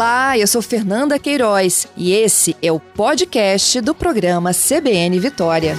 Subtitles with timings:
[0.00, 5.76] Olá, eu sou Fernanda Queiroz e esse é o podcast do programa CBN Vitória.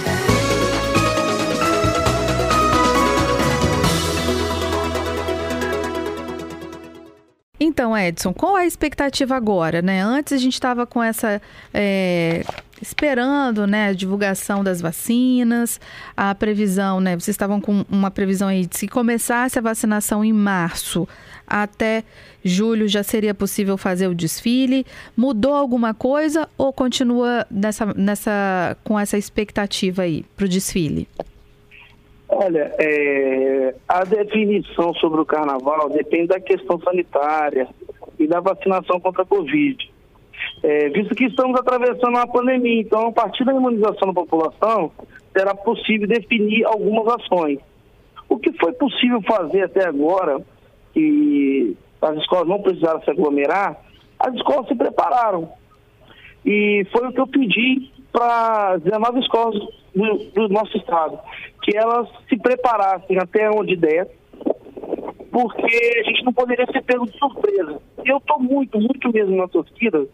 [7.62, 10.02] Então, Edson, qual a expectativa agora, né?
[10.02, 11.40] Antes a gente estava com essa
[11.72, 12.44] é,
[12.80, 15.80] esperando, né, a divulgação das vacinas,
[16.16, 17.14] a previsão, né?
[17.14, 21.06] Vocês estavam com uma previsão aí de se começasse a vacinação em março,
[21.46, 22.02] até
[22.44, 24.84] julho já seria possível fazer o desfile.
[25.16, 31.06] Mudou alguma coisa ou continua nessa, nessa com essa expectativa aí para o desfile?
[32.34, 37.68] Olha, é, a definição sobre o carnaval depende da questão sanitária
[38.18, 39.92] e da vacinação contra a Covid.
[40.62, 44.90] É, visto que estamos atravessando uma pandemia, então, a partir da imunização da população,
[45.30, 47.58] será possível definir algumas ações.
[48.30, 50.40] O que foi possível fazer até agora,
[50.94, 53.78] que as escolas não precisaram se aglomerar,
[54.18, 55.52] as escolas se prepararam.
[56.46, 59.54] E foi o que eu pedi para 19 escolas
[59.94, 61.18] do, do, nosso estado,
[61.62, 64.08] que elas se preparassem até onde der,
[65.30, 67.80] porque a gente não poderia ser pego de surpresa.
[68.04, 70.06] Eu estou muito, muito mesmo na torcida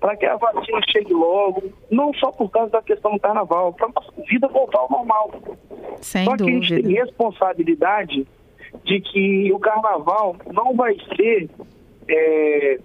[0.00, 3.86] para que a vacina chegue logo, não só por causa da questão do carnaval, para
[3.86, 5.30] a nossa vida voltar ao normal.
[6.00, 6.58] Sem só dúvida.
[6.58, 8.26] que a gente tem responsabilidade
[8.84, 11.50] de que o carnaval não vai ser
[12.08, 12.78] é,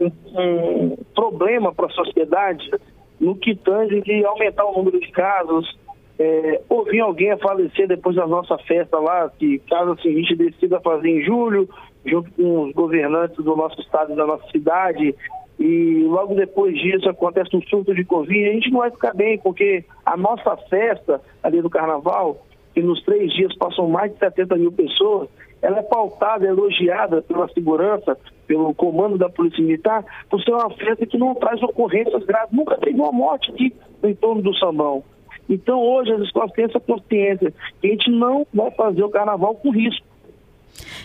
[0.00, 2.70] um, um, problema para a sociedade
[3.18, 5.76] no que tange de aumentar o número de casos,
[6.18, 10.36] é, ouvir alguém a falecer depois da nossa festa lá, que caso assim, a gente
[10.36, 11.68] decida fazer em julho,
[12.04, 15.14] junto com os governantes do nosso estado e da nossa cidade,
[15.58, 19.38] e logo depois disso acontece um surto de Covid, a gente não vai ficar bem,
[19.38, 24.56] porque a nossa festa ali do carnaval, que nos três dias passam mais de 70
[24.56, 25.28] mil pessoas,
[25.62, 31.06] ela é pautada, elogiada pela segurança, pelo comando da Polícia Militar, por ser uma festa
[31.06, 32.52] que não traz ocorrências graves.
[32.52, 35.02] Nunca teve uma morte aqui no entorno do sambão.
[35.48, 39.54] Então hoje as escolas têm essa consciência que a gente não vai fazer o carnaval
[39.54, 40.04] com risco.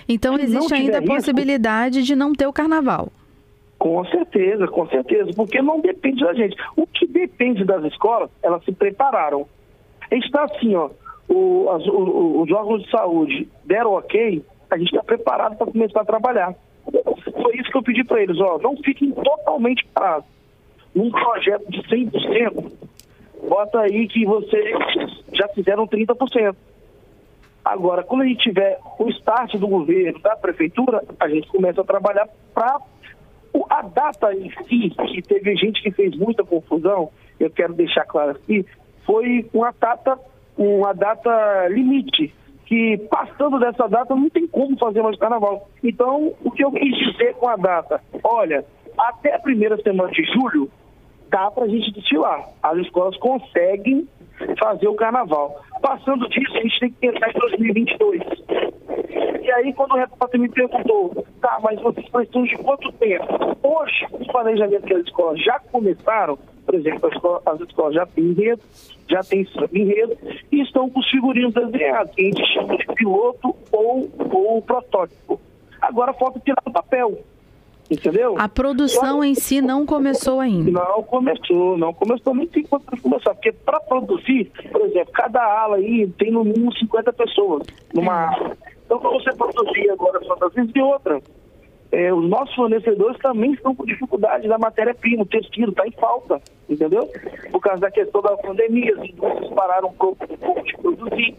[0.08, 3.10] Então Se existe ainda a possibilidade risco, de não ter o carnaval.
[3.78, 6.56] Com certeza, com certeza, porque não depende da gente.
[6.76, 9.48] O que depende das escolas, elas se prepararam.
[10.10, 10.90] A gente está assim, ó,
[11.28, 16.02] o, as, o, os órgãos de saúde deram ok, a gente está preparado para começar
[16.02, 16.54] a trabalhar.
[17.42, 20.30] Foi isso que eu pedi para eles, ó, não fiquem totalmente parados.
[20.94, 22.72] Num projeto de 100%,
[23.48, 24.76] bota aí que vocês
[25.34, 26.56] já fizeram 30%.
[27.64, 31.86] Agora, quando a gente tiver o start do governo, da prefeitura, a gente começa a
[31.86, 32.80] trabalhar para
[33.70, 38.32] a data em si, que teve gente que fez muita confusão, eu quero deixar claro
[38.32, 38.66] aqui,
[39.06, 40.18] foi uma data,
[40.58, 42.34] uma data limite,
[42.66, 45.70] que passando dessa data não tem como fazer mais carnaval.
[45.84, 48.02] Então, o que eu quis dizer com a data?
[48.24, 48.66] Olha,
[48.98, 50.70] até a primeira semana de julho,
[51.32, 52.48] dá para a gente desfilar.
[52.62, 54.08] As escolas conseguem
[54.60, 55.60] fazer o carnaval.
[55.82, 58.22] Passando disso, a gente tem que pensar em 2022.
[59.42, 63.58] E aí, quando o repórter me perguntou, tá, mas vocês precisam de quanto tempo?
[63.64, 68.06] Hoje, os planejamentos que as escolas já começaram, por exemplo, as escolas, as escolas já
[68.06, 68.62] têm enredo,
[69.10, 70.18] já têm enredo,
[70.52, 75.40] e estão com os figurinos desenhados, que a gente chama de piloto ou, ou protótipo.
[75.82, 77.18] Agora falta tirar do papel.
[77.92, 78.36] Entendeu?
[78.38, 80.72] A produção em si não começou ainda.
[80.72, 83.34] Não começou, não começou nem tem quanto começar.
[83.34, 87.64] Porque para produzir, por exemplo, cada ala aí tem no mínimo 50 pessoas
[87.94, 88.58] numa ala.
[88.86, 91.22] Então, para você produzir agora fantasias e outra,
[91.92, 96.42] é, os nossos fornecedores também estão com dificuldade da matéria-prima, o tecido está em falta,
[96.70, 97.10] entendeu?
[97.52, 101.36] Por causa da questão da pandemia, as indústrias pararam um pouco, um pouco de produzir.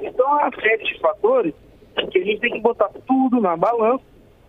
[0.00, 1.54] Então, há uma série de fatores
[2.12, 4.04] que a gente tem que botar tudo na balança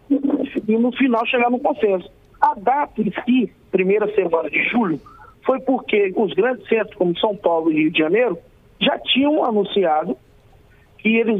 [0.09, 2.09] e no final chegar no consenso.
[2.41, 4.99] A data em si, primeira semana de julho,
[5.45, 8.37] foi porque os grandes centros como São Paulo e Rio de Janeiro
[8.79, 10.17] já tinham anunciado
[10.99, 11.39] que eles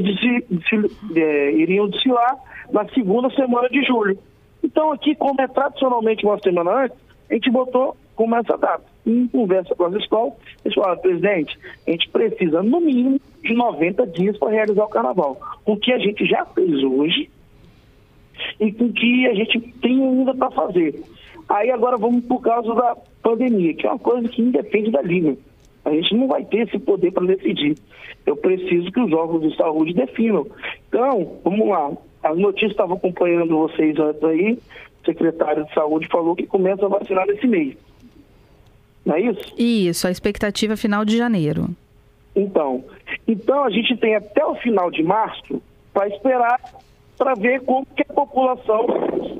[1.14, 2.36] é, iriam desfilar
[2.72, 4.18] na segunda semana de julho.
[4.62, 6.98] Então aqui, como é tradicionalmente uma semana antes,
[7.30, 8.84] a gente botou como essa data.
[9.06, 10.34] Em conversa com as escolas,
[10.64, 15.40] eles falaram, presidente, a gente precisa no mínimo de 90 dias para realizar o carnaval.
[15.64, 17.30] O que a gente já fez hoje,
[18.60, 21.02] e com que a gente tem ainda para fazer.
[21.48, 25.36] Aí agora vamos por causa da pandemia, que é uma coisa que independe da Liga.
[25.84, 27.76] A gente não vai ter esse poder para decidir.
[28.26, 30.46] Eu preciso que os órgãos de saúde definam.
[30.88, 31.90] Então, vamos lá.
[32.22, 34.58] As notícias estavam acompanhando vocês antes aí.
[35.02, 37.76] O secretário de saúde falou que começa a vacinar nesse mês.
[39.04, 39.54] Não é isso?
[39.58, 41.70] Isso, a expectativa final de janeiro.
[42.36, 42.84] Então,
[43.26, 45.60] então a gente tem até o final de março
[45.92, 46.60] para esperar
[47.20, 48.86] para ver como que a população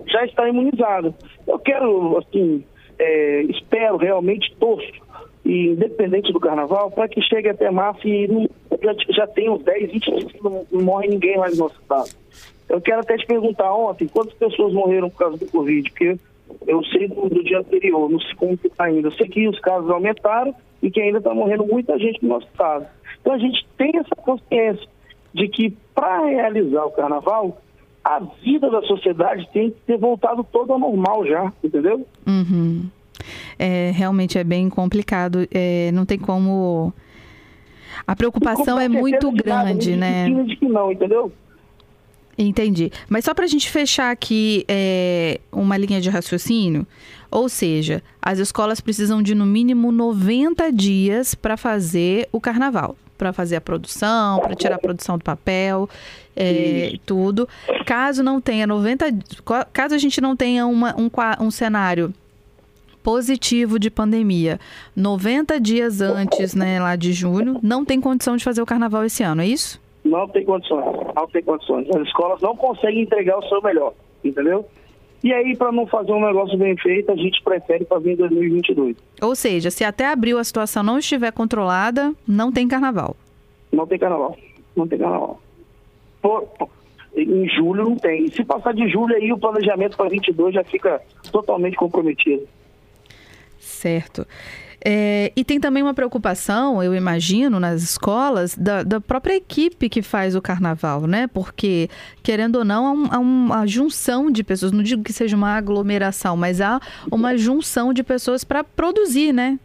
[0.07, 1.15] já está imunizada.
[1.47, 2.63] Eu quero, assim,
[2.99, 4.93] é, espero realmente, torço,
[5.47, 8.47] e independente do carnaval, para que chegue até março e não,
[8.83, 11.81] já, já tem uns 10, 20 dias que não, não morre ninguém mais no nosso
[11.81, 12.11] estado.
[12.69, 15.91] Eu quero até te perguntar ontem, quantas pessoas morreram por causa do Covid?
[15.91, 16.19] Porque
[16.67, 19.09] eu sei do, do dia anterior, não sei como está ainda.
[19.09, 22.47] Eu sei que os casos aumentaram e que ainda está morrendo muita gente no nosso
[22.47, 22.87] estado.
[23.23, 24.87] Então a gente tem essa consciência
[25.33, 27.57] de que para realizar o carnaval,
[28.17, 32.07] a vida da sociedade tem que ter voltado toda ao normal já, entendeu?
[32.27, 32.89] Uhum.
[33.59, 35.47] É, realmente é bem complicado.
[35.53, 36.93] É, não tem como.
[38.07, 40.45] A preocupação é muito grande, nada, né?
[40.45, 41.33] De que não, entendeu?
[42.37, 42.91] Entendi.
[43.09, 46.87] Mas só para a gente fechar aqui é, uma linha de raciocínio,
[47.31, 53.35] ou seja, as escolas precisam de no mínimo 90 dias para fazer o carnaval, para
[53.35, 55.87] fazer a produção, para tirar a produção do papel,
[56.35, 57.47] é, tudo.
[57.85, 59.05] Caso não tenha 90,
[59.75, 61.11] caso a gente não tenha uma, um,
[61.45, 62.15] um cenário
[63.03, 64.59] positivo de pandemia
[64.97, 69.23] 90 dias antes, né, lá de junho, não tem condição de fazer o carnaval esse
[69.23, 69.79] ano, é isso?
[70.03, 70.85] Não tem condições,
[71.15, 71.87] não tem condições.
[71.95, 73.93] As escolas não conseguem entregar o seu melhor,
[74.25, 74.67] entendeu?
[75.23, 78.97] E aí, para não fazer um negócio bem feito, a gente prefere fazer em 2022.
[79.21, 83.15] Ou seja, se até abril a situação não estiver controlada, não tem carnaval.
[83.71, 84.37] Não tem carnaval.
[84.75, 85.41] Não tem carnaval.
[86.23, 86.49] Por,
[87.15, 88.25] em julho não tem.
[88.25, 91.01] E se passar de julho aí, o planejamento para 22 já fica
[91.31, 92.49] totalmente comprometido.
[93.59, 94.27] Certo.
[94.85, 100.01] É, e tem também uma preocupação, eu imagino, nas escolas, da, da, própria equipe que
[100.01, 101.27] faz o carnaval, né?
[101.27, 101.89] Porque,
[102.23, 105.55] querendo ou não, há, um, há uma junção de pessoas, não digo que seja uma
[105.55, 106.81] aglomeração, mas há
[107.13, 109.59] uma junção de pessoas para produzir, né?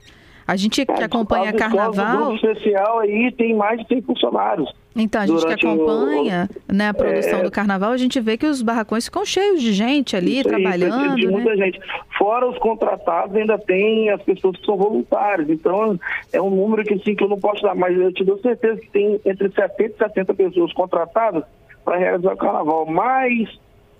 [0.45, 2.31] A gente que é, acompanha carnaval.
[2.31, 4.71] O especial aí tem mais de 100 funcionários.
[4.95, 8.37] Então, a gente que acompanha o, né, a produção é, do carnaval, a gente vê
[8.37, 11.11] que os barracões ficam cheios de gente ali trabalhando.
[11.11, 11.31] Aí, de né?
[11.31, 11.79] muita gente.
[12.17, 15.49] Fora os contratados, ainda tem as pessoas que são voluntárias.
[15.49, 15.99] Então,
[16.31, 18.79] é um número que, assim, que eu não posso dar, mas eu te dou certeza
[18.79, 21.43] que tem entre 70 e 70 pessoas contratadas
[21.83, 22.85] para realizar o carnaval.
[22.85, 23.49] Mais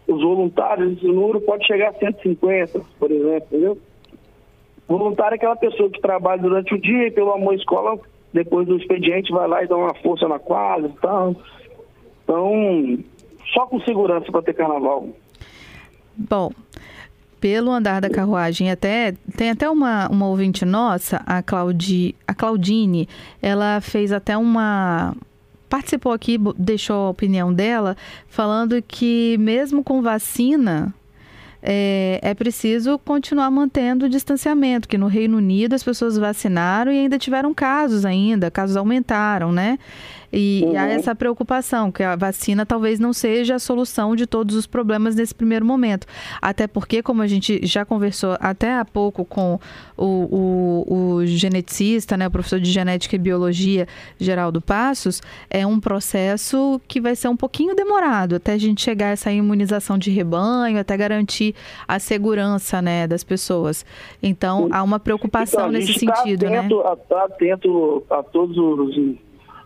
[0.08, 3.78] os voluntários, esse número pode chegar a 150, por exemplo, entendeu?
[4.88, 8.00] Voluntário é aquela pessoa que trabalha durante o dia e pelo amor à escola
[8.36, 11.36] depois do expediente vai lá e dá uma força na quadra e tal.
[12.24, 13.00] Então,
[13.54, 15.08] só com segurança para ter carnaval.
[16.18, 16.52] Bom,
[17.40, 23.08] pelo andar da carruagem, até tem até uma, uma ouvinte nossa, a, Claudi, a Claudine,
[23.42, 25.16] ela fez até uma
[25.70, 27.98] participou aqui, deixou a opinião dela,
[28.28, 30.94] falando que mesmo com vacina,
[31.68, 37.00] é, é preciso continuar mantendo o distanciamento, que no Reino Unido as pessoas vacinaram e
[37.00, 39.80] ainda tiveram casos ainda, casos aumentaram, né?
[40.32, 40.74] E, uhum.
[40.74, 40.90] e, há uhum.
[40.90, 45.34] essa preocupação, que a vacina talvez não seja a solução de todos os problemas nesse
[45.34, 46.06] primeiro momento.
[46.42, 49.60] Até porque, como a gente já conversou até há pouco com
[49.96, 53.88] o, o, o geneticista, né, o professor de genética e biologia
[54.20, 59.08] Geraldo Passos, é um processo que vai ser um pouquinho demorado até a gente chegar
[59.08, 61.55] a essa imunização de rebanho, até garantir
[61.88, 63.86] a segurança né, das pessoas.
[64.22, 66.68] Então, há uma preocupação então, nesse tá sentido, né?
[66.68, 67.22] Está atento, né?
[67.24, 69.26] atento a todos os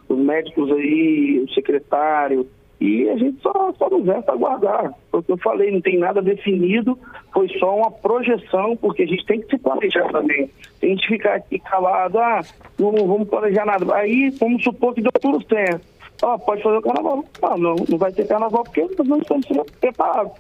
[0.10, 2.48] os médicos aí, o secretário,
[2.82, 4.94] e a gente só, só nos resta aguardar.
[5.12, 6.98] Porque eu falei, não tem nada definido,
[7.32, 10.50] foi só uma projeção, porque a gente tem que se planejar também.
[10.80, 12.42] Se a gente ficar aqui calado, ah,
[12.80, 13.94] não vamos planejar nada.
[13.94, 15.86] Aí, vamos supor que deu tudo certo.
[16.24, 17.24] Ah, pode fazer o carnaval.
[17.42, 19.48] Ah, não, não vai ter carnaval porque nós não estamos
[19.80, 20.34] preparados.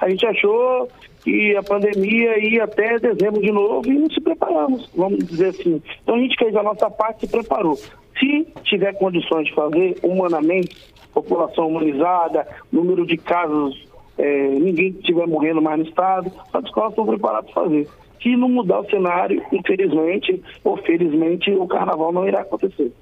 [0.00, 0.88] A gente achou
[1.22, 5.82] que a pandemia ia até dezembro de novo e não se preparamos, vamos dizer assim.
[6.02, 7.76] Então a gente fez a nossa parte e se preparou.
[8.18, 10.76] Se tiver condições de fazer humanamente,
[11.12, 17.06] população imunizada, número de casos, é, ninguém estiver morrendo mais no estado, as escolas estão
[17.06, 17.88] preparadas para fazer.
[18.22, 22.92] Se não mudar o cenário, infelizmente ou felizmente, o carnaval não irá acontecer.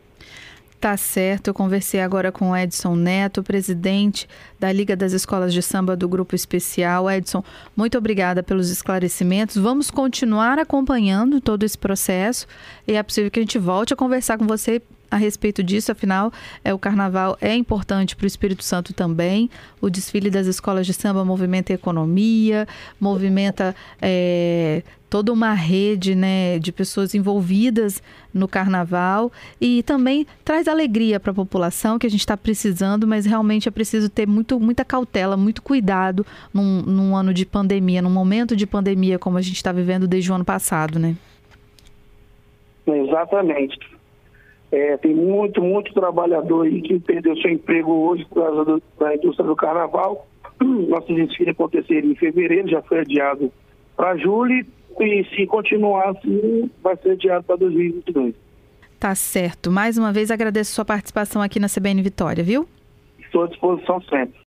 [0.81, 4.29] Tá certo, eu conversei agora com Edson Neto, presidente
[4.61, 7.11] da Liga das Escolas de Samba do Grupo Especial.
[7.11, 7.43] Edson,
[7.77, 9.57] muito obrigada pelos esclarecimentos.
[9.57, 12.47] Vamos continuar acompanhando todo esse processo
[12.87, 16.33] e é possível que a gente volte a conversar com você a respeito disso, afinal,
[16.63, 19.51] é, o carnaval é importante para o Espírito Santo também.
[19.81, 22.67] O desfile das escolas de samba movimenta a economia,
[23.01, 31.19] movimenta é, toda uma rede né, de pessoas envolvidas no carnaval e também traz alegria
[31.19, 34.85] para a população que a gente está precisando, mas realmente é preciso ter muito, muita
[34.85, 39.57] cautela, muito cuidado num, num ano de pandemia, num momento de pandemia como a gente
[39.57, 41.17] está vivendo desde o ano passado, né?
[42.87, 43.98] Exatamente.
[44.71, 49.15] É, tem muito, muito trabalhador aí que perdeu seu emprego hoje por causa do, da
[49.15, 50.27] indústria do carnaval.
[50.61, 53.51] Nosso desfile aconteceria em fevereiro, já foi adiado
[53.97, 54.67] para julho
[55.01, 58.35] e se continuar assim, vai ser adiado para 2022.
[58.99, 59.71] Tá certo.
[59.71, 62.69] Mais uma vez agradeço sua participação aqui na CBN Vitória, viu?
[63.21, 64.35] Estou à disposição sempre.